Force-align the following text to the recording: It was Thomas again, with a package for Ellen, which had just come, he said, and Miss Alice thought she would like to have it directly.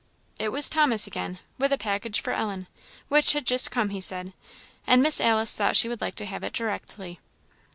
It 0.39 0.49
was 0.49 0.67
Thomas 0.67 1.05
again, 1.05 1.37
with 1.59 1.71
a 1.71 1.77
package 1.77 2.21
for 2.21 2.33
Ellen, 2.33 2.65
which 3.07 3.33
had 3.33 3.45
just 3.45 3.69
come, 3.69 3.89
he 3.91 4.01
said, 4.01 4.33
and 4.87 5.03
Miss 5.03 5.21
Alice 5.21 5.55
thought 5.55 5.75
she 5.75 5.87
would 5.87 6.01
like 6.01 6.15
to 6.15 6.25
have 6.25 6.43
it 6.43 6.53
directly. 6.53 7.19